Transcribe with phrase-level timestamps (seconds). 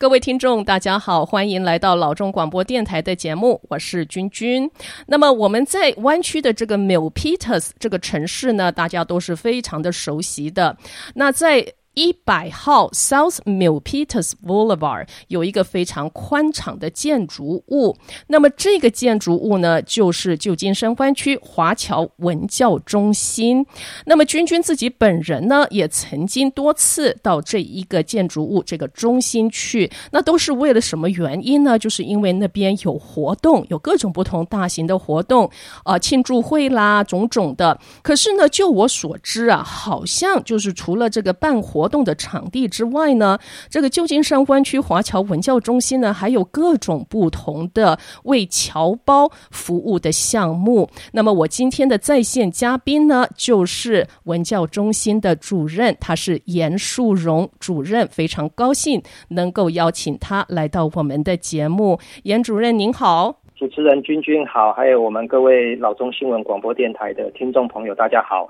[0.00, 4.70] 各位听众，大家好，欢迎来到老中广播电台的节目，我是君君。
[5.08, 10.76] 那么我们在湾区的这个 Milpitas 这个城市呢，大家都是非常的熟悉的。
[11.16, 17.96] 那在一百号 South Milpitas Boulevard 有一个非常宽敞的建筑物，
[18.28, 23.66] 那么这个建筑物呢，就是旧金山湾区华侨文教中心。
[24.06, 31.76] 那么君君自己本人呢，也曾经多次到这一个建筑物这个中心去，那都是为了什么原因呢？
[31.76, 35.50] 就是因为那边有活动，有各种不同大型的活动，
[35.84, 37.80] 呃，庆祝会啦，种种的。
[38.02, 43.38] 可是呢，就我所知啊，好像就是除了这个办活动的场地之外呢，
[43.70, 50.88] 这个旧金山湾区华侨文教中心呢，还有各种不同的为侨胞服务的项目。
[51.12, 61.98] 那么我今天的在线嘉宾呢，就是文教中心的主任，他是严树荣主任，非常高兴能够邀请他来到我们的节目。
[62.24, 63.40] 严主任您好。
[63.58, 68.48] 主持人君君好，还有我们各位老中新闻广播电台的听众朋友，大家好。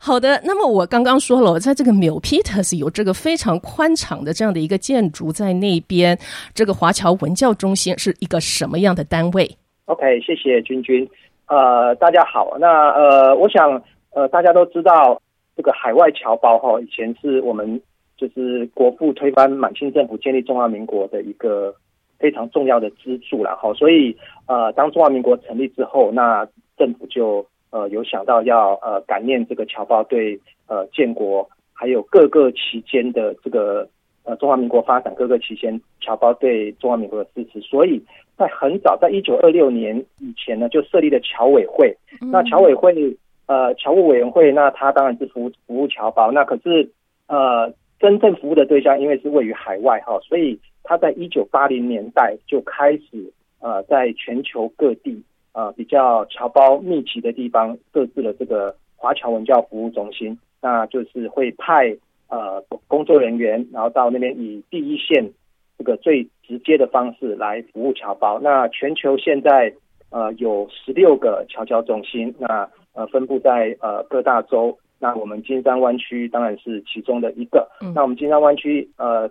[0.00, 6.16] 好的，那么我刚刚说了，我在这个 Milpitas 有这个非常宽敞的这样的一个建筑在那边。
[6.54, 9.50] 这个华侨文教中心是一个什么样的单位
[9.86, 11.08] ？OK，谢谢君君。
[11.48, 12.56] 呃，大家好。
[12.60, 13.82] 那呃，我想
[14.12, 15.20] 呃，大家都知道
[15.56, 17.80] 这个海外侨胞哈，以前是我们
[18.16, 21.74] 就是国父推翻满清政府建立中华民国的一个。
[22.18, 26.46] 非常重要的支柱了哈，所以呃，当中华民国成立之后，那
[26.78, 33.86] 政府就呃有想到要呃感念这个侨胞对呃建国还有各个期间的这个
[34.22, 38.02] 呃中华民国发展各个期间侨胞对中华民国的支持，所以
[38.38, 41.94] 在很早在一九二六年以前呢，就设立了侨委会。
[42.32, 46.90] 那侨委会呃侨务委员会，那它当然是服务服务侨胞，那可是
[47.26, 50.58] 呃真正服务的对象因为是位于海外哈，所以。
[50.86, 55.22] 他在一九八零年代就开始，呃，在全球各地，
[55.54, 60.38] 呃，比较侨胞密集的地方设置了这个华侨文教服务中心。
[60.60, 61.96] 那就是会派
[62.28, 65.32] 呃工作人员，然后到那边以第一线
[65.78, 68.38] 这个最直接的方式来服务侨胞。
[68.40, 69.72] 那全球现在
[70.10, 74.78] 呃有十六个侨教中心，那呃分布在呃各大洲。
[74.98, 77.66] 那我们金山湾区当然是其中的一个。
[77.94, 79.30] 那我们金山湾区呃。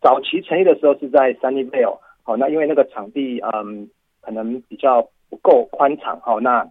[0.00, 3.88] 早期成立的时候是在 Sunnyvale，好，那因为那个场地嗯
[4.20, 6.68] 可能比较不够宽敞，好，那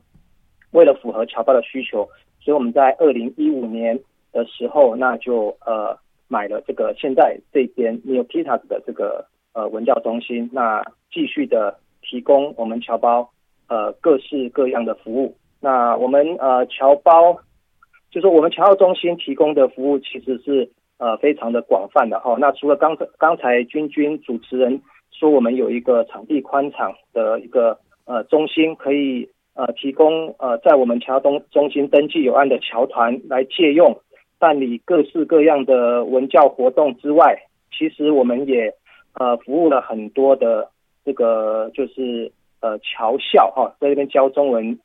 [0.71, 2.07] 为了符合侨胞的需求，
[2.39, 3.99] 所以我们在二零一五年
[4.31, 13.29] 的时候，那就呃买了这个现在这边 Milpitas 的这个呃文教中心，那继续的提供我们侨胞
[13.67, 15.35] 呃各式各样的服务。
[15.59, 17.39] 那我们呃侨胞
[18.11, 20.69] 就是我们侨胞中心提供的服务其实是。
[20.99, 22.35] 呃，非常的广泛的哈。
[22.39, 34.01] 那除了刚才刚才君君主持人说，我们有一个场地宽敞的一个呃中心，可以呃提供呃在我们桥东中心登记有案的桥团来借用
[34.39, 38.73] 办理各式各样的文教活动之外，其实我们也
[39.13, 40.69] 呃服务了很多的
[41.05, 42.29] 这个就是
[42.59, 44.77] 呃侨校哈，在这边教中文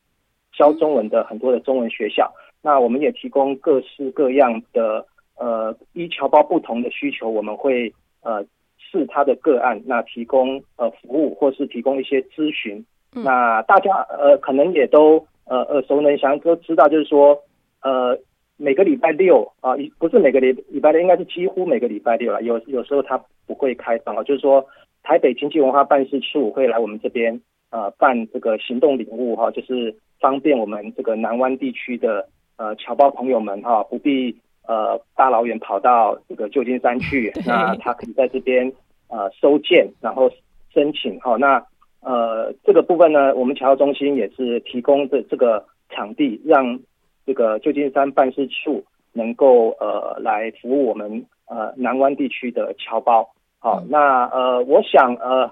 [0.56, 2.32] 教中文的很多的中文学校，
[2.62, 5.04] 那我们也提供各式各样的。
[5.36, 8.44] 呃，依侨胞不同的需求，我们会呃
[8.78, 12.84] 视他的个案，那提供呃服务或是提供一些咨询。
[13.16, 17.36] 嗯、那大家呃可能也都呃耳熟能详，都知道就是说
[17.82, 18.16] 呃
[18.56, 22.40] 每个礼拜六啊，不是每个礼礼拜六，应该是几乎每个礼拜六了。
[22.42, 24.64] 有有时候他不会开放啊，就是说
[25.02, 27.40] 台北经济文化办事处会来我们这边
[27.70, 34.36] 呃办这个行动领悟哈、啊，就是方便我们这个南湾地区的呃侨胞朋友们哈、啊，不必。
[34.66, 38.72] 呃，大老远跑到这个旧金山去， 那他可以在这边
[39.08, 40.30] 呃收件，然后
[40.72, 41.36] 申请哈。
[41.36, 41.62] 那
[42.00, 46.80] 呃这个部分呢，我们侨务中心也是提供的这个场地，让
[47.26, 48.82] 这个旧金山办事处
[49.12, 53.28] 能够呃来服务我们呃南湾地区的侨胞。
[53.58, 55.50] 好，那呃我想呃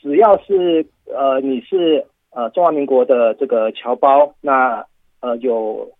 [0.00, 4.84] 只要是呃你是呃中华民国的这个侨胞，那
[5.20, 5.90] 呃有。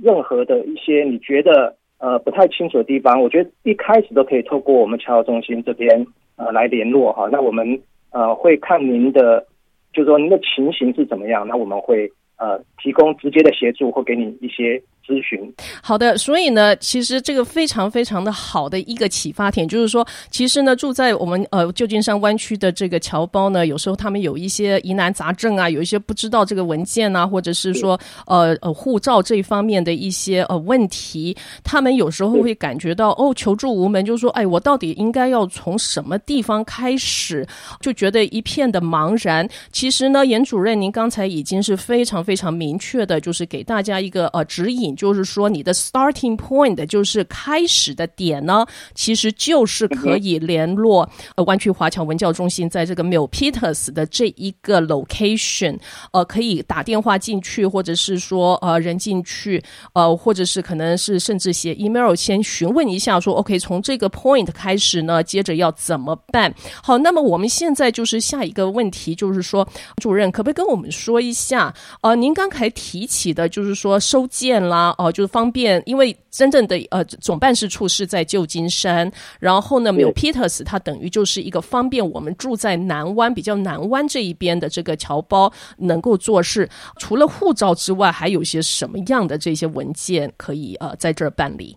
[0.00, 6.06] 任何的一些你觉得呃不太清楚的地方，我觉得一开始都可以透过我们侨务中心这边
[6.36, 7.28] 呃来联络哈。
[7.30, 7.80] 那我们
[8.10, 9.46] 呃会看您的，
[9.92, 14.82] 就是说您的情形是怎么样，那我们会呃提供直接的协助或给你一些。
[15.08, 15.40] 咨询
[15.82, 31.34] 好的，所以呢，其实这个非常非常的好的一个启发点，就是说，其实呢，住在我们呃旧金山湾区的这个侨胞呢，有时候他们有一些疑难杂症啊，有一些不知道这个文件啊，或者是说呃呃护照这一方面的一些呃问题，
[31.64, 37.46] 他们有时候会感觉到哦求助无门，就是说，哎，我到底应该要从什么地方开始，
[37.80, 39.48] 就觉得一片的茫然。
[39.72, 44.94] 其实呢，严主任，您刚才已经是非常非常明确的，就是给大家一个呃指引。
[44.98, 55.78] 就是说，你的 starting point 就是开始的点呢，其实就是可以联络呃湾区华侨文教中心在这个 Mill Peters 的这一个 location，
[56.12, 59.62] 呃，可以打电话进去，或者是说呃人进去，
[59.92, 66.52] 呃，或者是可能是甚至写 email 先询问一下，说 OK，从这个 point 开始呢，接着要怎么办？
[66.82, 69.66] 好，那么我们现在就是下一个问题，就是说
[70.02, 71.72] 主任可不可以跟我们说一下？
[72.00, 74.87] 呃，您刚才提起的就是说收件啦。
[74.96, 86.68] 哦，就是方便，因为真正的呃总办事处是在旧金山，然后呢，Milpitas 它等于就是一个方便我们住在南湾比较南湾这一边的这个侨胞能够做事。
[86.98, 91.76] 除了护照之外，还有些什么样的这些文件可以呃在这儿办理？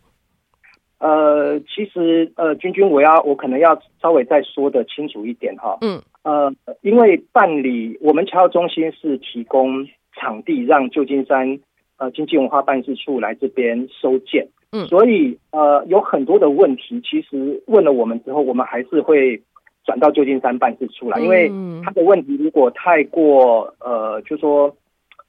[0.99, 5.77] 呃，其实呃，君君，我要我可能要稍微再说的清楚一点哈。
[5.81, 6.01] 嗯。
[6.23, 11.59] 呃，因为办理我们侨中心是提供场地让旧金山。
[12.01, 19.39] 呃，经济文化办事处来这边收件，嗯，所以呃，有很多的问题，其实问了我们之后，我们还是会
[19.85, 21.51] 转到旧金山办事处来，因为
[21.83, 24.75] 他的问题如果太过呃，就说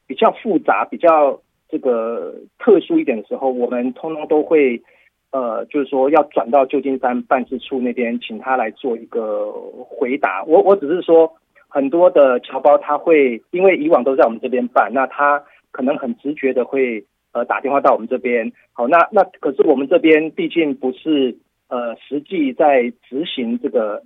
[0.07, 1.39] 比较复杂、比较
[1.69, 4.81] 这个特殊一点的时候，我们通通都会
[5.31, 9.53] 呃，就是说要转到旧金山办事处那边，请他来做一个
[9.87, 10.43] 回答。
[10.45, 11.35] 我我只是说，
[11.69, 15.45] 很多的侨胞他会因为以往都在我们这边办，那他。
[15.73, 21.37] 可能很直觉的会呃打电话到我们这边，好，那那可是我们这边毕竟不是
[21.69, 24.03] 呃实际在执行这个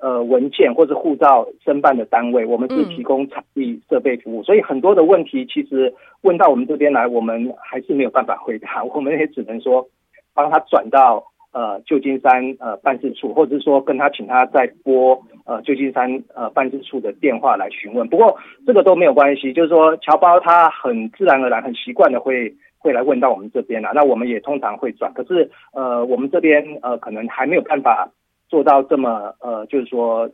[0.00, 9.88] 呃文件或者护照申办的单位，我们是提供场地设备服务，所以很多的问题其实问到我们这边来，我们还是没有办法回答， 我们也只能说
[10.34, 11.29] 帮他转到。
[11.52, 18.08] 呃，旧金山呃办事处，或者是说跟他请他再拨呃旧金山呃办事处的电话来询问。
[18.08, 23.92] 不过这个都没有关系，就是说侨胞他很自然而然、很习惯的会会来问到我们这边啦。
[23.94, 28.10] 那我们也通常会转，可是呃我们这边呃可能还没有办法
[28.48, 30.30] 做到这么呃就是说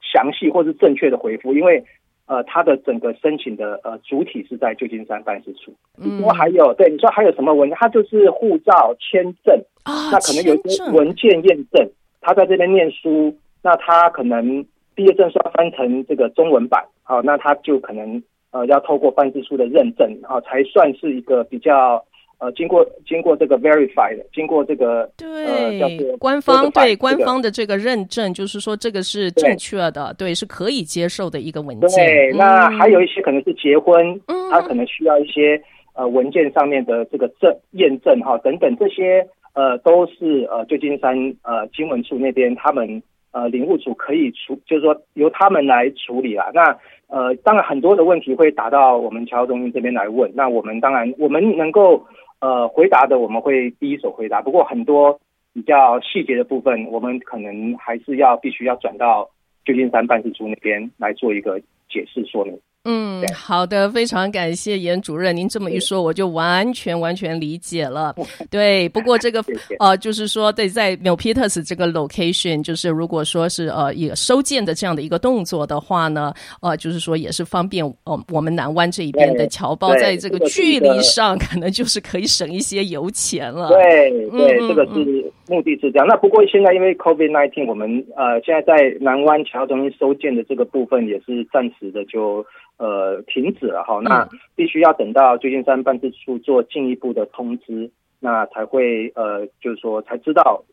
[0.00, 1.84] 详细或是正确的回复，因为。
[2.26, 5.74] 呃，他的整个申请的呃主体是在旧金山办事处。
[6.02, 7.76] 嗯，不过还有，对你说还有什么文件？
[7.78, 11.88] 他就是护照、签证啊，那可能有一些文件验证。
[12.20, 14.64] 他在这边念书，那他可能
[14.94, 22.04] 毕业证书要翻成这个中文版，好，那他就可能呃要透过办事处的认证，然后才算是一个比较。
[22.38, 31.88] 呃，经过经过这个 verify 的经过这个对、呃、叫做官方对、这个、官方的这个认证，就是说这个是正确的，对，对，是可以接受的一个文件。
[32.04, 35.58] 对，嗯、那还有一些可能是结婚，嗯，他可能需要一些
[35.94, 43.02] 呃文件上面的这个证验证哈等等这些呃都是呃旧金山呃经文处那边他们
[43.32, 46.50] 呃领务处可以处，就是说由他们来处理啦。
[46.52, 46.78] 那
[47.08, 52.06] 呃当然很多的问题会打到我们侨中心这边来问，那我们当然我们能够。
[52.40, 55.18] 呃，回答的我们会第一手回答，不过很多
[55.54, 59.30] 比较细节的部分，我们可能还是要必须要转到
[59.64, 61.58] 旧金山办事处那边来做一个
[61.88, 62.60] 解释说明。
[62.86, 68.14] 嗯，好的，非常感谢严主任，您这么一说，我就完全完全理解了。
[68.50, 69.42] 对，不过这个
[69.80, 83.70] 呃，就是说，对，在 Milpitas 这个 location，就是如果说是呃一个收件的这样的一个动作的话呢，呃，就是说也是方便呃我们南湾这一边的侨胞，在这个距离上 可能就是可以省一些油钱了。
[83.70, 86.06] 对对，这个是目的是这样。
[86.06, 92.44] 那不过现在因为 COVID nineteen，我们呃现在在南湾侨中心收件的这个部分也是暂时的就。
[92.76, 97.90] 呃，停止了哈，那必须要等到旧金山办事处做进一步的通知，
[98.20, 100.64] 那才会呃，就是说才知道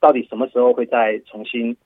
[0.00, 1.76] 到底什么时候会再重新。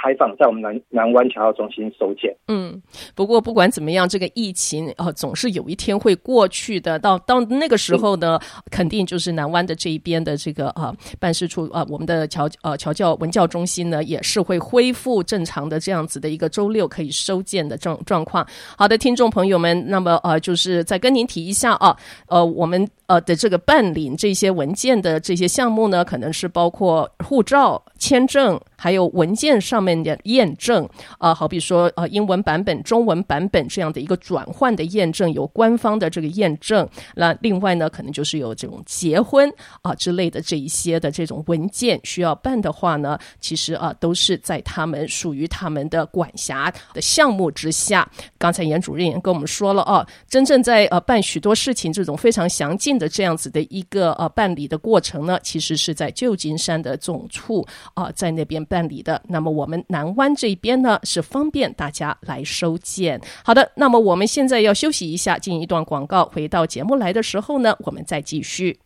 [0.00, 2.34] 开放在我们南南湾侨中心收件。
[2.48, 2.80] 嗯，
[3.14, 6.98] 不过不管怎么样，这个疫情啊、呃，总是有一天会过去的。
[6.98, 8.38] 到到那个时候呢，
[8.70, 18.46] 肯定就是南湾的这一边的这个啊、办事处啊、我们的侨呃侨教文教中心呢，也是会恢复正常的这样子的一个周六可以收件的状状况。
[18.78, 21.94] 好的，听众朋友们，那么呃，就是再跟您提一下啊，
[22.26, 28.58] 呃，我们呃的这个办理这些文件的这些项目呢，可能是包括护照、签证。
[28.80, 36.88] 还有文件上面的验证啊、好比说呃英文版本、中文版本这样的一个转换的验证，有官方的这个验证。
[37.14, 48.10] 那另外呢，可能就是有这种结婚啊、之类的这一些的这种文件需要办的话呢，其实啊、都是在他们属于他们的管辖的项目之下。
[48.38, 59.20] 刚才严主任也跟我们说了哦，真正在呃办许多事情这种非常详尽的这样子的一个呃办理的过程呢，其实是在旧金山的总处啊、在那边办理的。
[59.28, 63.20] 那么我们南湾这边呢，是方便大家来收件。
[63.44, 66.24] 好的，那么我们现在要休息一下，进一段广告。
[66.26, 68.78] 回到节目来的时候呢，我们再继续。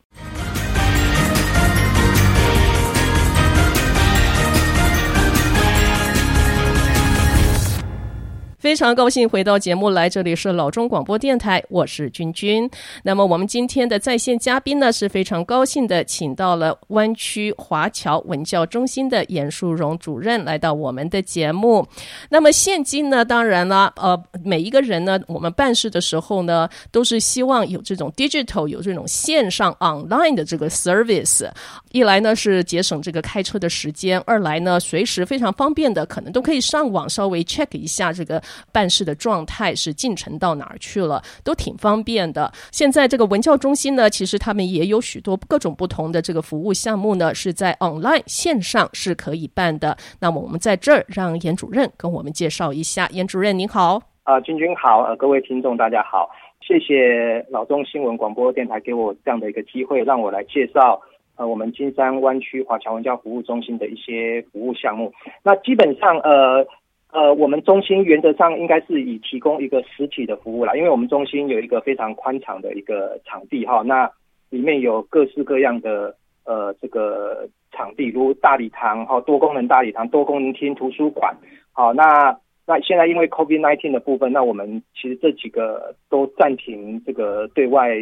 [8.65, 12.67] 非常高兴回到节目来，这里是老中广播电台，我是君君。
[13.03, 21.87] 那么我们今天的在线嘉宾呢，是非常高兴的，请到了湾区华侨文教中心的严树荣主任来到我们的节目。
[22.31, 31.47] 那么现今呢，当然了，呃，每一个人呢，我们办事的时候呢，都是希望有这种 digital，有这种线上 online 的这个 service。
[31.93, 38.43] 一来呢是节省这个开车的时间，二来呢随时非常方便的，可能都可以上网稍微 check 一下这个。
[38.73, 42.53] 办事的状态是进程到哪儿去了，都挺方便的。
[42.71, 49.97] 现在这个文教中心呢，其实他们也有许多各种不同的这个服务项目呢，是在 online 线上是可以办的。
[50.21, 53.09] 那么我们在这儿让严主任跟我们介绍一下。
[53.13, 56.29] 严主任您好，啊、呃，君君好，呃，各位听众大家好，
[56.61, 61.01] 谢谢老中新闻广播电台给我这样的一个机会，让我来介绍
[61.37, 65.13] 呃我们金山湾区华侨文教服务中心的一些服务项目。
[65.43, 66.67] 那基本上呃。
[67.15, 74.11] 呃，我们中心原则上应该是以提供一个实体的服务啦，因为我们中心有一个非常宽敞的一个场地哈，那
[74.51, 81.33] 里面有各式各样的呃这个场地，如大礼堂哈，多功能大礼堂、多功能厅、图书馆，
[81.71, 87.95] 好，那那现在因为 COVID-19 的部分，那我们其实这几个都暂停这个对外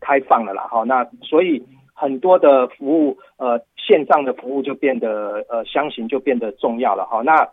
[0.00, 1.62] 开放了啦，哈，那所以
[1.92, 7.46] 很多的服务呃线上的服务就变得呃相形就变得重要了哈，那。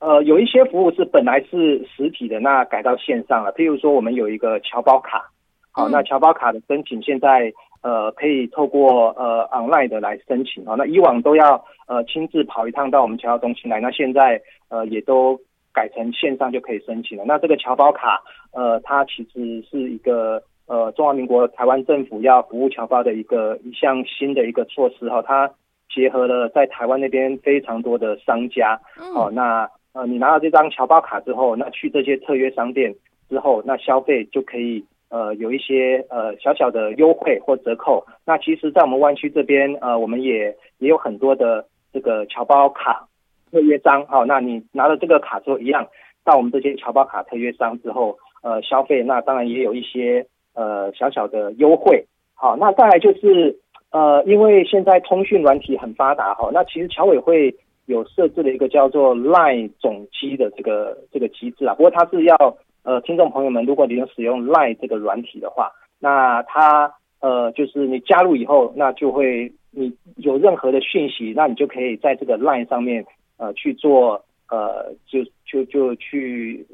[0.00, 3.52] 呃，有一些服务是本来是实体的，那改到线上了。
[3.52, 5.28] 譬如说，我们有一个侨胞卡，
[5.72, 7.52] 好，那侨胞卡的申请现在
[7.82, 10.76] 呃可以透过呃 online 的来申请啊。
[10.78, 15.36] 那以往都要呃亲自跑一趟到我们侨胞中心来，那现在呃也都
[15.72, 17.24] 改成线上就可以申请了。
[17.26, 25.50] 那这个侨胞卡呃，它其实是一个呃中华民国台湾政府要服务侨胞的一个一项新的一个措施哈，它
[25.92, 28.80] 结合了在台湾那边非常多的商家，
[29.16, 29.68] 哦，那。
[29.98, 32.94] 呃，你拿到这张侨胞卡之后，那去这些特约商店
[33.28, 38.06] 之后，那消费就可以呃有一些呃小小的优惠或折扣。
[38.24, 43.08] 那其实，在我们湾区这边，呃，我们也也有很多的这个侨胞卡
[43.50, 44.06] 特约商。
[44.06, 45.88] 好，那你拿了这个卡之后，一样
[46.24, 50.24] 到我们这些侨胞卡特约商之后，呃，消费那当然也有一些
[50.54, 52.06] 呃小小的优惠。
[52.34, 53.58] 好，那再来就是
[53.90, 57.52] 呃，因为现在通讯软体很发达，哈，那其实侨委会。
[57.88, 62.36] 有设置了一个叫做 Line 总机的这个这个机制啊，不过它是要
[62.82, 73.06] 呃，听众朋友们，如果你有使用 Line 这个软体的话，那它呃就是你加入以后，那就会你有任何的讯息，那你就可以在这个 Line 上面
[73.38, 76.66] 呃去做呃就就就去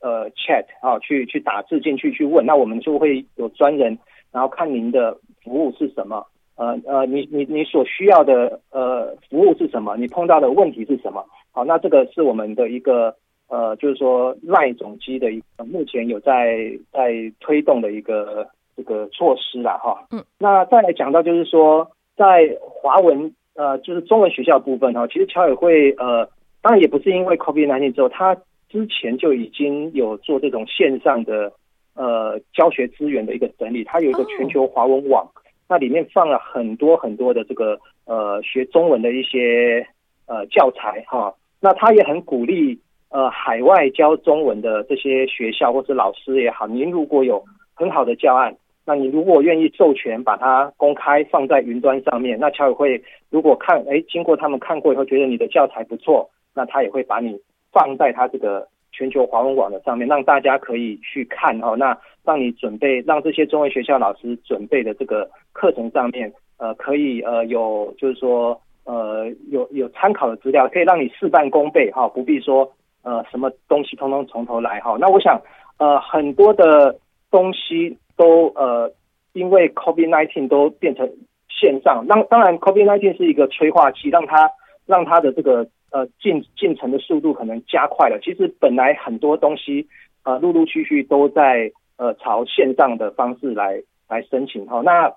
[0.00, 3.98] 呃 chat 啊，去去打字进去去问，那我们就会有专人，
[4.32, 6.26] 然后看您的服务是什么。
[6.62, 9.96] 呃呃，你你你所需要的呃服务是什么？
[9.96, 11.24] 你碰到的问题是什么？
[11.50, 13.16] 好，那这个是我们的一个
[13.48, 20.06] 呃，就是说 LINE 总机的一个目前有在在推动的一个这个措施啦哈。
[20.12, 26.28] 嗯，那再来讲到就是说，在华文呃就是中文学校部分哈，其实侨委会呃
[26.62, 28.36] 当然也不是因为 COVID-19 之后，他
[28.68, 31.52] 之前就已经有做这种线上的
[31.96, 35.26] 呃教学资源的一个整理，它有一个全球华文网。
[35.68, 39.86] 那里面放了很多很多的这个呃学中文的一些
[40.26, 42.78] 呃教材哈，那他也很鼓励
[43.10, 47.42] 呃海外教中文的这些学校或是老师也好，您如果有
[47.74, 48.54] 很好的教案，
[48.84, 57.40] 那你如果愿意授权把它公开放在云端上面，那侨委会如果看哎经过他们看过以后觉得你的教材不错，那他也会把你
[57.72, 61.98] 放在他这个全球华文网的上面，让大家可以去看哈那。
[62.24, 72.72] 让你准备，让这些中文学校老师准备的这个课程上面，呃，可以呃有，就是说呃有有参考的资料，可以让你事半功倍哈，不必说
[73.02, 74.96] 呃什么东西通通从头来哈。
[75.00, 75.42] 那我想
[75.78, 76.96] 呃很多的
[77.28, 78.92] 东西都呃
[79.32, 81.10] 因为 COVID-19 都变成
[81.48, 84.48] 线上，当当然 COVID-19 是一个催化剂，让它
[84.86, 88.18] 让它的这个呃进进程的速度可能加快了。
[88.22, 89.86] 其实本来很多东西
[90.24, 94.80] 呃陆陆续续都在呃朝线上的方式来来申请哈。
[94.80, 95.12] 那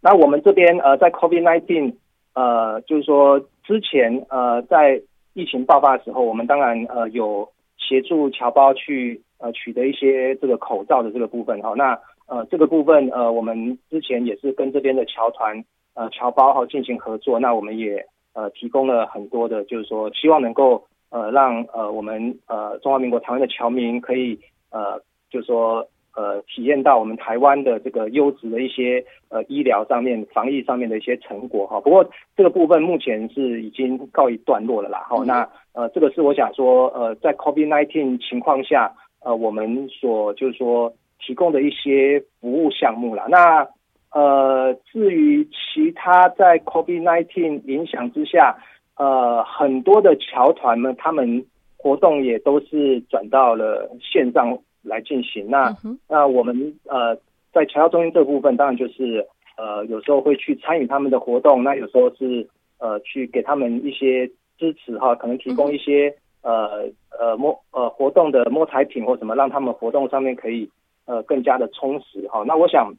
[0.00, 1.94] 那我们这边呃在 COVID-19
[2.34, 5.00] 呃就是说之前呃在
[5.34, 11.74] 疫情爆发的时候，我们当然呃有协助侨胞去呃取得一些这个口罩的这个部分哈。
[11.76, 15.62] 那呃这个部分呃我们之前也是跟这边的侨团。
[15.94, 18.02] 呃，侨胞哈进行合作，那我们也
[18.34, 24.38] 呃提供了很多的，就是说希望能够呃让呃我们呃中华民国台湾的侨民可以
[24.70, 31.80] 呃就是说呃体验到我们台湾的这个优质的一些呃医疗上面、防疫上面的一些成果哈。
[31.80, 35.04] 不过这个部分目前是已经告一段落了啦。
[35.08, 38.92] 好，那呃这个是我想说呃在 COVID-19 情况下
[39.24, 43.26] 呃我们所就是说提供的一些服务项目啦。
[43.28, 43.66] 那
[44.14, 48.58] 呃，至于其他在 COVID-19 影响之下，
[48.98, 51.46] 呃，很多的侨团们，他们
[51.78, 55.48] 活动也都是转到了线上来进行。
[55.48, 57.16] 那、嗯、那我们呃，
[57.54, 59.26] 在侨中心这部分，当然就是
[59.56, 62.46] 呃，有时候会去参与他们的活动，那有时候是
[62.78, 64.26] 呃，去给他们一些
[64.58, 70.68] 支持哈，可能提供一些、嗯、呃呃摸呃活动的摸彩品或什么，让他们活动上面可以
[71.06, 72.44] 呃更加的充实哈。
[72.46, 72.92] 那我想。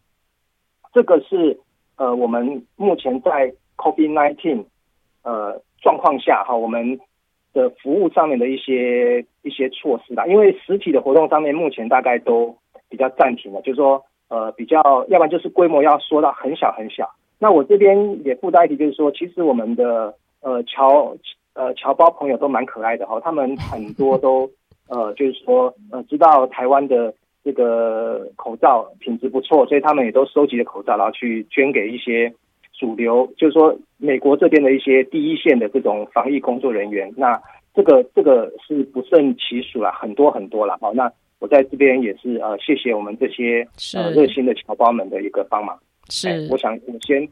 [0.94, 1.60] 这个是
[1.98, 4.66] 呃，我们目前在 COVID-19
[5.24, 7.00] 呃状况下哈，我们
[7.54, 10.26] 的服务上面的一些一些措施啦。
[10.28, 12.56] 因为实体的活动上面目前大概都
[12.90, 17.10] 比较暂停了，就是说呃比较，要不然就是规模要缩到很小很小。
[17.40, 21.16] 那我这边也附带一提，就是说，其实我们的呃侨
[21.54, 24.50] 呃侨胞朋友都蛮可爱的哈，他们很多都
[24.90, 27.14] 呃就是说呃知道台湾的。
[27.44, 32.34] 这个口罩品质不错，所以他们也都收集了口罩，然后去捐给一些
[32.80, 37.14] 主流，就是说美国这边的一些第一线的这种防疫工作人员。
[37.18, 37.42] 那
[37.74, 40.78] 这个这个是不胜其数了，很多很多了。
[40.80, 45.78] 好，那我在这边也是呃，谢谢我们这些呃热心的侨胞们的一个帮忙。
[46.10, 47.28] 是，哎，我想我先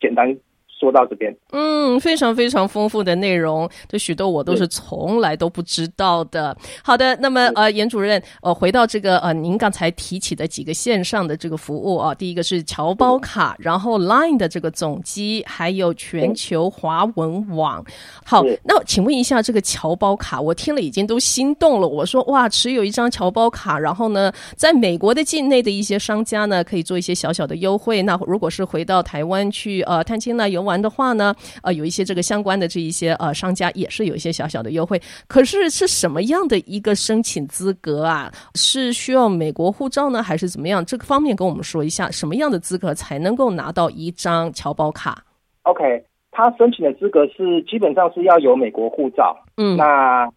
[0.00, 0.36] 简单。
[0.84, 6.54] 说到这边，嗯，非常非常丰富的内容，这许多我都是从来都不知道的。
[6.82, 17.82] 好的，那么呃，严主任，呃，回到这个呃，您刚才提起的几个线上的这个服务啊，第一个是侨胞卡，然后 Line 的这个总机，还有全球华文网。
[18.24, 21.88] 好，那请问一下，这个侨胞卡，我听了已经都心动了。
[21.88, 28.02] 我说哇，持有一张侨胞卡，然后呢，在美国的境内的一些商家呢，可以做一些小小的优惠。
[28.02, 35.00] 那如果是回到台湾去呃探亲呢，游玩的话呢，呃，有一些这个相关的这一些呃商家也是有一些小小的优惠。
[35.26, 38.32] 可是是什么样的一个申请资格啊？
[38.54, 40.84] 是需要美国护照呢，还是怎么样？
[40.84, 45.24] 这个方面跟我们说一下，什么样的资格才能够拿到一张侨胞卡
[45.62, 49.36] ？OK，他申请的资格是基本上是要有美国护照。
[49.56, 50.28] 嗯，那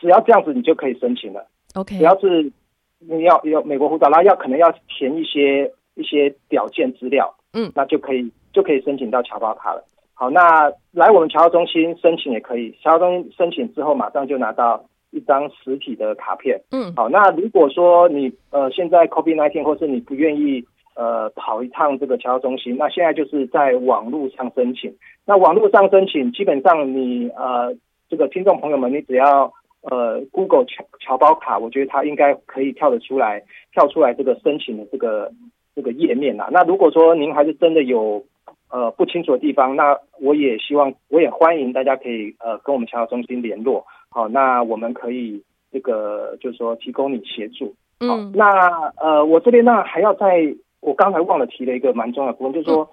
[0.00, 1.46] 只要这样子，你就可以申请了。
[1.74, 2.52] OK，只要是
[2.98, 7.34] 你要有美国护照，然后要可能要填一些一些表件资料。
[7.52, 8.30] 嗯，那就可以。
[8.56, 9.84] 就可以申请到侨胞卡了。
[10.14, 12.74] 好，那来我们侨中心申请也可以。
[12.82, 16.58] 侨中心申请之后，马上就拿到一张实体的卡片。
[16.70, 20.64] 嗯，好，那如果说你呃现在 COVID-19 或是你不愿意
[20.94, 24.96] 呃跑一趟这个侨中心，那现在就是在网络上申请。
[25.26, 27.76] 那网络上申请，基本上你呃
[28.08, 33.42] 这个听众朋友们，你只要呃 Google 侨侨胞卡，我觉得它应该可以跳得出来，
[33.74, 35.30] 跳出来这个申请的这个
[35.74, 36.48] 这个页面啊。
[36.50, 38.24] 那如果说您还是真的有
[38.68, 47.74] 呃，不清楚的地方，那我也希望，我也欢迎大家可以呃跟我们侨侨中心联络，好，那我们可以这个就是说提供你协助。
[48.00, 52.90] 好，嗯，那呃我这边呢还要在，我刚才忘了提了一个蛮重要的部分，就是说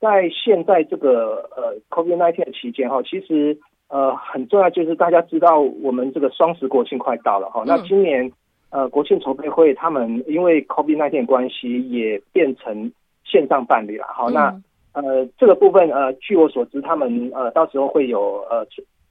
[0.00, 3.56] 在现在这个呃 COVID-19 的期间哈，其实
[3.88, 8.32] 呃很重要就是大家知道我们这个双十国庆快到了哈，那今年
[8.70, 12.90] 呃国庆筹备会他们因为 COVID-19 关系也变成
[13.24, 14.60] 线上办理了，好，那。
[14.94, 18.66] 呃，这个部分呃，据我所知，他们呃到时候会有呃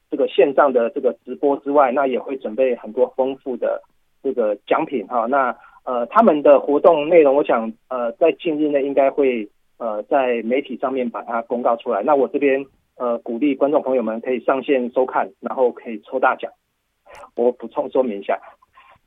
[0.09, 3.81] 这个线上的这个直播之外，那也会准备很多丰富的
[4.21, 5.25] 这个奖品哈。
[5.25, 12.03] 那呃他们的活动内容，我想呃在近日内应该会呃在媒体上面把它公告出来。
[12.03, 12.63] 那我这边
[12.97, 16.51] 呃鼓励观众朋友们可以上线收看，然后可以抽大奖。
[17.35, 18.39] 我补充说明一下。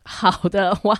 [0.06, 0.96] 好的，哇，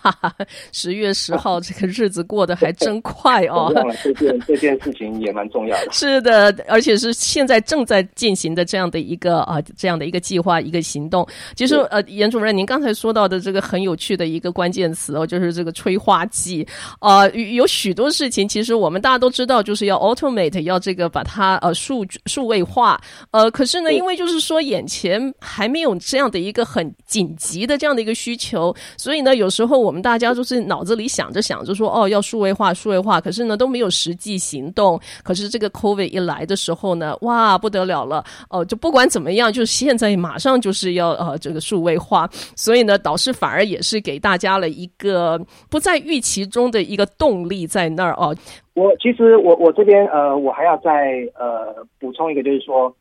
[0.73, 3.71] 十月十号 这个日子过得还真快哦。
[4.03, 5.93] 这件这件事情也蛮重要的。
[5.93, 11.27] 是的，而且是现在正在进行的这样的一个啊，这样的一个计划，一个行动。
[11.55, 16.67] 其实呃，严主任，您刚才说到的这个很有趣的一个关键词哦，就是这个催化剂
[16.99, 22.99] 啊、呃，有许多事情其实我们大家都知道，就是要 automate，要这个把它呃数数位化。
[23.33, 28.75] 呃，可是呢，因为就是说眼前还没有这样的一个很紧急的这样的一个需求。
[28.97, 35.01] 所以呢，有时候我们大家就是脑子里想着想着说，哦，要数位化，数位化，可是呢都没有实际行动。
[35.23, 42.29] 可是这个 COVID 一来的时候呢，哇，不得了了，哦、就不管怎么样，就现在马上就是要呃这个数位化。
[42.57, 48.35] 所以呢，导师反而也是给大家了一个不在预期中的一个动力在那儿哦。
[48.75, 50.91] 我其实我我这边呃，我还要再
[51.39, 52.95] 呃补充一个，就是说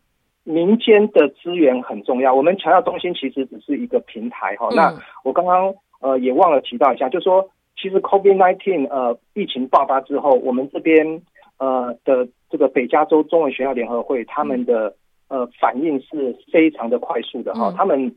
[0.43, 2.34] 民间的资源很重要。
[2.34, 4.69] 我们强调中心其实只是一个平台哈、哦。
[4.75, 5.73] 那我刚刚。
[6.03, 11.21] 呃，也忘了提到一下，就是说，其实 COVID-19 呃疫情爆发之后，我们这边
[11.60, 14.93] 呃的这个北加州中文学校联合会，他们的
[15.29, 18.13] 呃反应是非常的快速的哈、哦，他们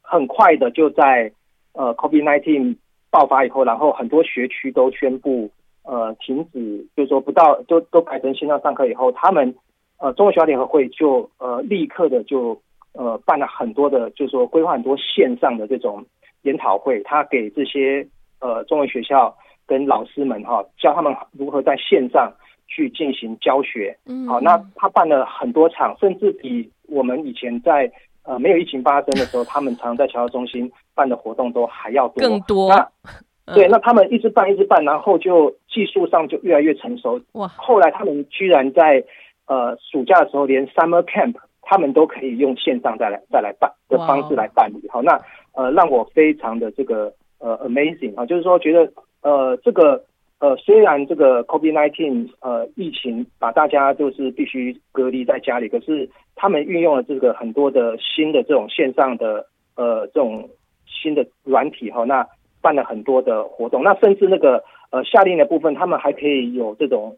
[0.00, 1.30] 很快的就在
[1.74, 2.76] 呃 COVID-19
[3.10, 5.50] 爆发以后，然后很多学区都宣布
[5.82, 9.54] 呃停止，就是说不到都都改成线上上课以后，他们
[10.00, 12.60] 呃中国学校联合会就呃立刻的就
[12.94, 16.04] 呃办了很多的，就是说规划很多线上的这种。
[16.42, 18.08] 研讨会，他给这些
[18.40, 19.36] 呃中文学校
[19.66, 22.32] 跟老师们哈、哦，教他们如何在线上
[22.66, 23.94] 去进行教学。
[24.06, 32.26] 嗯，好，那他办了很多场，甚至比我们以前在呃没有疫情发生的时候，他们常在侨校中心办的活动都还要多。
[32.26, 32.70] 更多。
[32.70, 37.20] 那对，那他们一直办一直办，然后就技术上就越来越成熟。
[37.32, 37.46] 哇！
[37.48, 39.04] 后来他们居然在
[39.50, 44.88] 呃暑假的时候，连 summer camp 他们都可以用线上再来再来办的方式来办理。
[44.88, 45.20] 好，那。
[45.52, 50.00] 呃，让我非常的这个呃 amazing 啊，就是说觉得呃这个
[50.38, 60.48] 呃虽然这个 COVID-19 呃疫情把大家就是必须隔离在家里，可是他们运用了这个很多的新的这种线上的呃这种
[60.86, 62.24] 新的软体哈，那
[62.62, 67.16] 办了很多的活动，那甚至那个呃夏令的部分，他们还可以有这种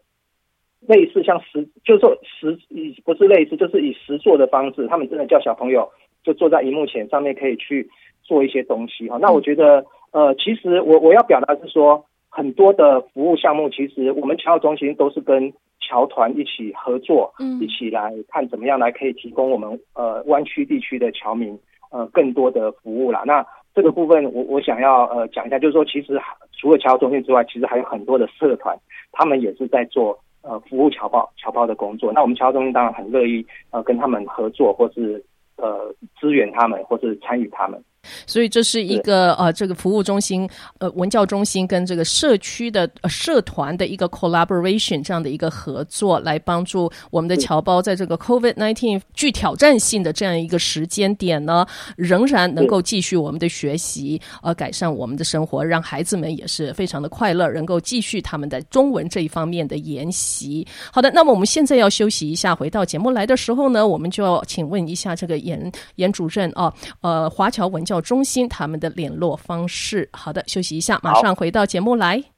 [0.87, 5.89] 类似像实，就是说实以不是类似，就是以实做的方式，他们真的叫小朋友
[6.23, 7.89] 就坐在荧幕前上面可以去。
[8.25, 21.59] 做一些东西哈，那我觉得，呃，其实我我要表达是说，很多的服务项目，其实我们侨教中心都是跟侨团一起合作，嗯，一起来看怎么样来可以提供我们呃湾区地区的侨民
[21.91, 23.23] 呃更多的服务啦。
[23.25, 26.17] 那这个部分我我想要呃讲一下，就是说，其实
[26.57, 28.73] 除了侨教中心之外，其实还有很多的社团，
[29.11, 32.13] 他们也是在做呃服务侨胞侨胞的工作。
[32.13, 35.25] 那我们侨中心当然很乐意呃跟他们合作，或是
[35.57, 37.83] 呃支援他们，或是参与他们。
[38.25, 40.47] 所以这是一个呃，这个服务中心，
[40.79, 60.67] 呃，文教中心跟这个社区的、呃、社团的一个 collaboration 这样的一个合作，来帮助我们的侨胞在这个 COVID-19 具挑战性的这样一个时间点呢，仍然能够继续我们的学习，呃，改善我们的生活，让孩子们也是非常的快乐，能够继续他们的中文这一方面的研习。
[60.91, 67.92] 好的，那么我们现在要休息一下，回到节目来的时候呢，我们就要请问一下这个严严主任啊，呃，华侨文教。
[68.01, 70.09] 中心他们的联络方式。
[70.11, 72.32] 好的，休息一下，马上回到节目来。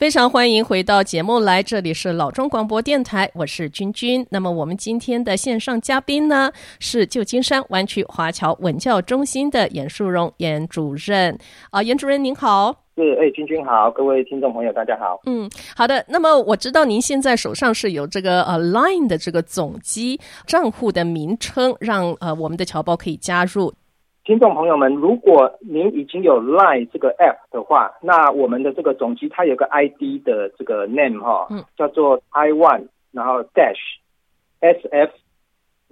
[0.00, 4.26] 非常欢迎回到节目来，这里是老中广播电台，我是君君。
[4.30, 11.38] 那么我们今天的线上嘉宾呢，是旧金山湾区华侨文教中心的严树荣严主任。
[11.70, 12.74] 啊，严主任您好。
[12.96, 15.20] 是，哎，君君好，各位听众朋友，大家好。
[15.26, 16.02] 嗯，好的。
[16.08, 23.70] 那么我知道您现在手上是有这个呃 Line 的这个总机账户的名称，让呃我们的侨胞可以加入。
[24.22, 33.78] 听众朋友们，如果您已经有 Line 这个 App 的话，那我们的这个总机它有个 ID 的这个 name 哈，嗯，叫做 Taiwan，然后 Dash
[34.60, 35.10] SF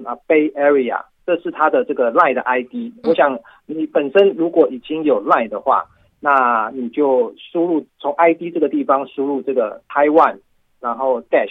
[0.05, 2.93] 啊 Bay Area，这是它的这个 Line 的 ID。
[3.03, 3.11] 嗯。
[3.11, 5.87] 我想你本身如果已经有 Line 的话，
[6.21, 10.41] 那你就输入从 ID 这个地方输入这个 Taiwan，
[10.81, 11.51] 然后 Dash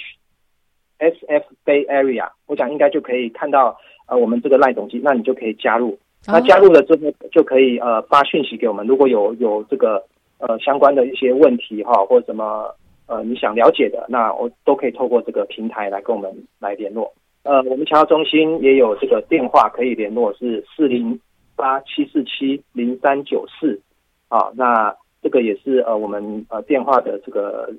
[0.99, 5.97] SF Bay Area，我想应该就可以看到呃我们这个 LINE 总机，那你就可以加入。
[6.25, 10.03] 那加入了之后就可以呃发讯息给我们，如果有有这个
[10.39, 12.73] 呃相关的一些问题哈，或者什么
[13.05, 17.13] 呃你想了解的，那我都可以透过这个平台来跟我们来联络。
[17.43, 21.17] 呃，我们侨教中心也有这个电话可以联络，是四零
[21.55, 23.79] 八七四七零三九四。
[24.27, 27.73] 啊，那这个也是呃，我们呃电话的这个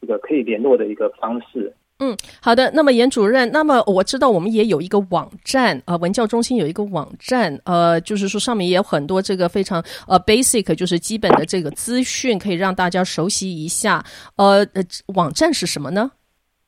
[0.00, 1.72] 这个可以联络的一个方式。
[2.04, 2.68] 嗯，好的。
[2.74, 14.02] 那么严主任，那么我知道我们也有一个网站，呃，文教中心有一个网站，呃，就是说上面也有很多这个非常呃 basic，就是基本的这个资讯，可以让大家熟悉一下。
[14.34, 14.82] 呃呃，
[15.14, 16.10] 网站是什么呢？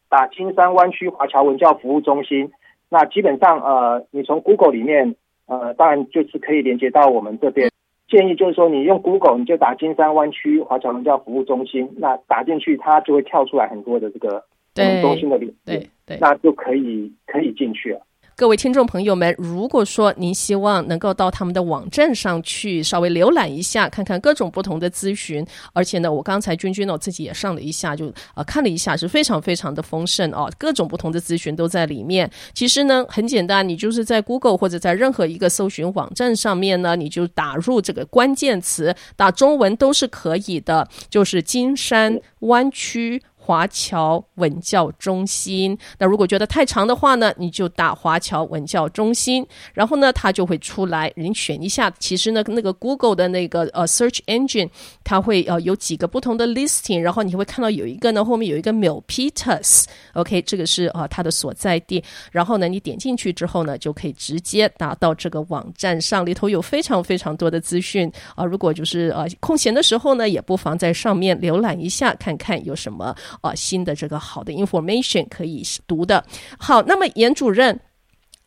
[0.08, 2.48] 打金山湾区华侨文教服务中心。
[2.88, 5.16] 那基本上呃，你从 Google 里面
[5.46, 7.68] 呃，当然就是可以连接到我们这边。
[8.06, 14.44] 建议就是说，你用 Google 你就打金山湾区华侨文教服务中心，那打进去它就会跳出来很多的这个。
[14.74, 18.00] 对中心的领域，对对，那就可以可以进去了。
[18.36, 32.28] 各位听众朋友们，如果说您希望能够到他们的网站上去稍微浏览一下，看看各种不同的咨询，而且呢，我刚才君君呢我自己也上了一下，就呃看了一下，是非常非常的丰盛哦，各种不同的咨询都在里面。
[32.52, 43.22] 其实呢，很简单，你就是在 Google 或者在任何一个搜寻网站上面呢，你就打入这个关键词，打中文都是可以的，就是金山湾区。
[43.44, 51.92] 华侨文教中心，那如果觉得太长的话呢，你就打华侨文教中心，然后呢，它就会出来，你选一下。
[51.98, 54.70] 其实呢，那个 Google 的那个呃 Search Engine，
[55.04, 62.02] 它会呃有几个不同的 listing，然后你会看到有一个呢后面有一个 Milpitas，OK，这个是呃它的所在地。
[62.32, 73.14] 然后呢，你点进去之后呢，就可以直接达到这个网站上，里头有非常非常多的资讯啊、如果就是呃空闲的时候呢，也不妨在上面浏览一下，看看有什么。
[73.40, 76.24] 啊、呃，新的这个好的 information 可以读的。
[76.58, 77.78] 好，那么严主任，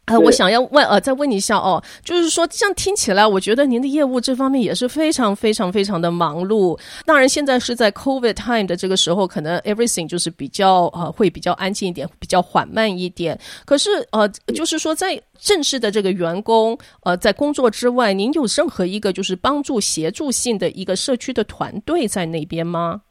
[0.06, 6.80] 呃，我想要问，呃，再问一下哦，就是说，这样听起来，我觉得您的业务这方面也是非常非常非常的忙碌。
[7.06, 13.38] 当然，现在是在 COVID time 的这个时候，可能 everything 就是比较呃，会比较安静一点，比较缓慢一点。
[13.66, 23.02] 可是，呃，就是说，在正式的这个员工，呃，在工作之外，您有任何一个就是帮助协助性的一个社区的团队在那边吗？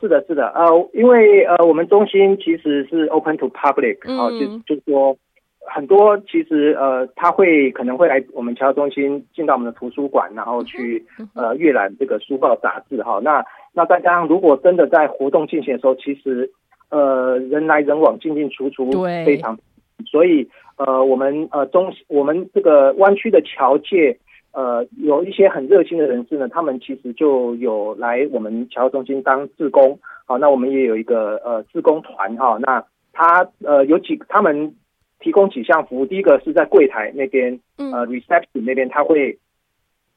[0.00, 5.16] 是的，是的，呃，因为呃，我们中心其实是 open to public，啊、嗯，就就是说
[5.60, 11.04] 很多其实呃，他会可能会来我们侨中心进到我们的图书馆，然后去
[11.34, 13.20] 呃阅览这个书报杂志哈。
[13.22, 16.50] 那那再加上如果真的在活动进行的时候，其实
[16.90, 18.90] 呃人来人往，进进出出，
[19.24, 19.58] 非常，
[20.04, 24.18] 所以呃我们呃中我们这个湾区的侨界。
[24.54, 29.98] 呃，有一些很热心的人士呢，他们其实就有来我们侨中心当志工。
[30.26, 32.56] 好，那我们也有一个呃志工团哈。
[32.60, 34.72] 那他呃有几，他们
[35.18, 36.06] 提供几项服务。
[36.06, 39.36] 第一个是在柜台那边，呃，reception 那边他会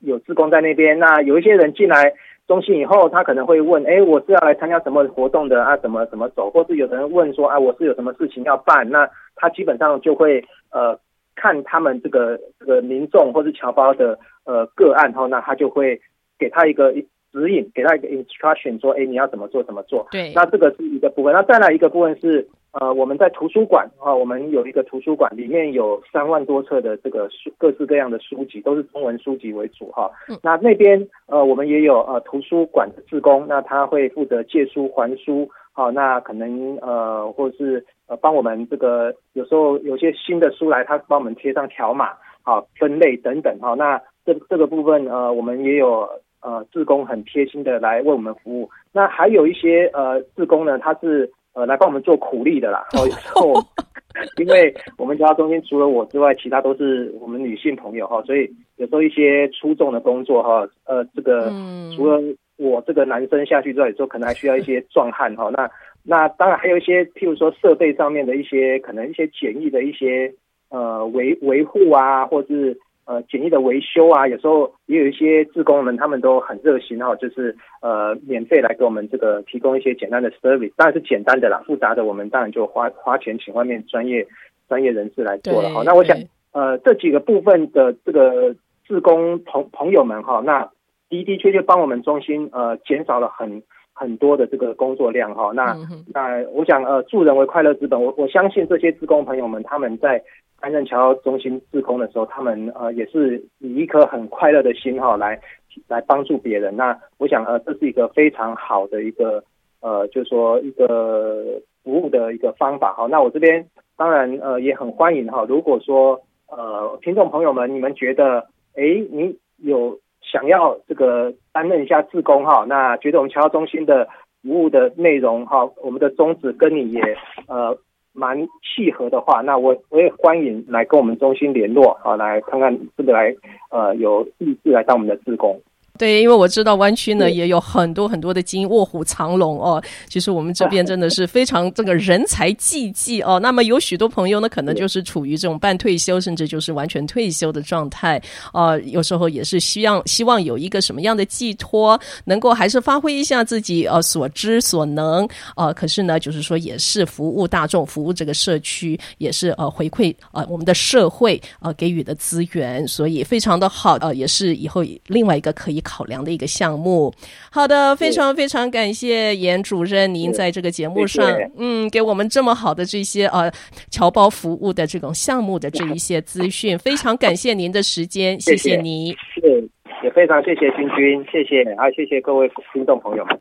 [0.02, 1.00] 有志工在那边。
[1.00, 2.14] 那有一些人进来
[2.48, 5.76] 中心以后，他可能会问，哎，我是要来参加什么活动的啊？
[5.78, 6.52] 怎么怎么走？
[6.52, 8.88] 或是有人问说，啊，我是有什么事情要办？
[8.92, 11.00] 那他基本上就会呃。
[11.38, 16.02] 看他们这个这个民众或是侨胞的呃个案后，那他就会
[16.38, 16.92] 给他一个
[17.32, 20.08] 指引，给他一个 instruction，说，哎，你要怎么做怎么做。
[20.12, 21.32] 对，那这个是一个部分。
[21.32, 30.10] 那再来一个部分是，呃，我们在图书馆啊，我们有一个图书馆，里面有三万多册的这个书，各式各样的书籍，都是中文书籍为主哈。
[30.28, 30.38] 嗯。
[30.42, 35.50] 那那边呃，我们也有呃图书馆的志工，那他会负责借书还书。
[35.78, 43.76] 好，那可能呃，或者是呃，帮我们这个有时候有些新的书来，他帮我们贴上条码，好，分类等等哈。
[43.76, 46.10] 那这这个部分呃，我们也有
[46.42, 48.68] 呃，志工很贴心的来为我们服务。
[48.92, 52.88] 那还有一些呃，志工呢，他是呃来帮我们做苦力的啦。
[52.98, 53.54] 哦，有时候
[54.42, 61.52] 因为我们家中心除了我之外，其他都是我们女性朋友哈，所以有时候一些出众的工作哈，呃，这个
[61.96, 62.20] 除了。
[62.58, 65.50] 我这个男生下去之后，有时候可能还需要一些壮汉哈。
[65.54, 65.70] 那
[66.04, 70.34] 那当然还有一些，譬如说设备上面的一些，可能一些简易的一些
[70.70, 74.28] 呃维维护啊，或是呃简易的维修啊。
[74.28, 84.26] 有时候也有一些志工们，他们都很热心哈，就是呃免费来给我们这个提供一些简单的 service，当然是简单的啦，复杂的我们当然就花花钱请外面专业
[84.68, 85.84] 专业人士来做了哈。
[85.86, 86.18] 那我想
[86.54, 88.56] 呃这几个部分的这个
[88.88, 90.68] 志工朋朋友们哈，那。
[91.10, 95.76] 的的确确帮我们中心呃减少了很很多的这个工作量哈，那
[96.14, 100.22] 那我想呃助人为快乐之本，我我相信这些职工朋友们他们在
[100.62, 105.40] 担任侨中心志工的时候，他们呃也是以一颗很快乐的心哈来
[105.88, 106.76] 来帮助别人。
[106.76, 109.44] 那我想呃这是一个非常好的一个
[109.82, 113.08] 呃就是说一个服务的一个方法哈。
[113.10, 113.66] 那我这边
[113.96, 119.98] 当然呃也很欢迎哈，如果说呃听众朋友们你们觉得哎你有。
[120.32, 124.08] 想要这个担任一下志工哈，那觉得我们侨中心的
[124.42, 127.02] 服务的内容哈，我们的宗旨跟你也
[127.48, 127.78] 呃
[128.14, 133.34] 蛮契合的话，那我我也欢迎来跟我们中心联络啊，来看看是不是来
[133.72, 135.62] 呃有意志来当我们的志工。
[135.98, 139.82] 对，因为我知道湾区呢也有很多很多的精英卧虎藏龙哦。
[140.08, 143.40] 其实我们这边真的是非常这个人才济济哦。
[143.40, 148.22] 那么有许多朋友呢，可能就是处于这种半退休，甚至就是完全退休的状态。
[148.54, 155.28] 呃，有时候也是希望希望有一个什么样的寄托，能够还是发挥一下自己呃所知所能。
[155.56, 163.96] 呃，可是呢，就是说也是服务大众，服务这个社区，也是呃回馈呃我们的社会呃给予的资源，所以非常的好。
[163.98, 165.82] 呃，也是以后另外一个可以。
[165.88, 167.14] 考量的一个项目。
[167.50, 171.26] 好的，非常非常感谢严主任，您在这个节目上，
[171.58, 173.50] 嗯，给我们这么好的这些呃
[173.90, 179.16] 侨胞服务的这种项目的这一些资讯， 非常感谢您的时间，谢谢你。
[179.34, 179.70] 是，
[180.04, 183.40] 也非常谢谢君君，谢谢，啊，谢谢各位听众朋友们。